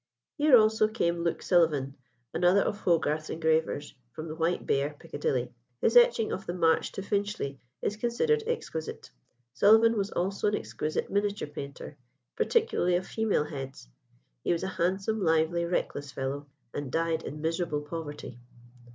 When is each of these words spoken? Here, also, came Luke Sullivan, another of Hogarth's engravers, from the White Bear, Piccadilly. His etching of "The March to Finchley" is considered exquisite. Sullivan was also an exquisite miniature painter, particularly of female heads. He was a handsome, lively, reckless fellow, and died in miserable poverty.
Here, 0.35 0.57
also, 0.57 0.87
came 0.87 1.19
Luke 1.23 1.43
Sullivan, 1.43 1.95
another 2.33 2.61
of 2.63 2.79
Hogarth's 2.79 3.29
engravers, 3.29 3.93
from 4.13 4.27
the 4.27 4.35
White 4.35 4.65
Bear, 4.65 4.95
Piccadilly. 4.99 5.53
His 5.79 5.95
etching 5.95 6.31
of 6.31 6.47
"The 6.47 6.55
March 6.55 6.91
to 6.93 7.03
Finchley" 7.03 7.59
is 7.83 7.97
considered 7.97 8.43
exquisite. 8.47 9.11
Sullivan 9.53 9.95
was 9.95 10.09
also 10.09 10.47
an 10.47 10.55
exquisite 10.55 11.11
miniature 11.11 11.47
painter, 11.49 11.97
particularly 12.35 12.95
of 12.95 13.05
female 13.05 13.43
heads. 13.43 13.89
He 14.43 14.51
was 14.51 14.63
a 14.63 14.69
handsome, 14.79 15.21
lively, 15.23 15.65
reckless 15.65 16.11
fellow, 16.11 16.47
and 16.73 16.91
died 16.91 17.21
in 17.21 17.39
miserable 17.39 17.81
poverty. 17.81 18.39